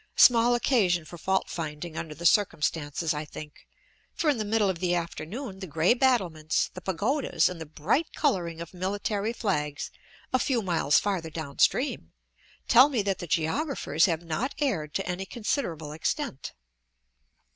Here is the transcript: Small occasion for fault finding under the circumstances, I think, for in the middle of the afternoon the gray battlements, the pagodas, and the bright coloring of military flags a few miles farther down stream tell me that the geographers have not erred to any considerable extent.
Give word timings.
Small 0.17 0.55
occasion 0.55 1.05
for 1.05 1.19
fault 1.19 1.47
finding 1.47 1.95
under 1.95 2.15
the 2.15 2.25
circumstances, 2.25 3.13
I 3.13 3.23
think, 3.23 3.67
for 4.15 4.31
in 4.31 4.39
the 4.39 4.43
middle 4.45 4.67
of 4.67 4.79
the 4.79 4.95
afternoon 4.95 5.59
the 5.59 5.67
gray 5.67 5.93
battlements, 5.93 6.71
the 6.73 6.81
pagodas, 6.81 7.47
and 7.47 7.61
the 7.61 7.67
bright 7.67 8.07
coloring 8.15 8.61
of 8.61 8.73
military 8.73 9.31
flags 9.31 9.91
a 10.33 10.39
few 10.39 10.63
miles 10.63 10.97
farther 10.97 11.29
down 11.29 11.59
stream 11.59 12.13
tell 12.67 12.89
me 12.89 13.03
that 13.03 13.19
the 13.19 13.27
geographers 13.27 14.05
have 14.05 14.23
not 14.23 14.55
erred 14.57 14.95
to 14.95 15.07
any 15.07 15.27
considerable 15.27 15.91
extent. 15.91 16.53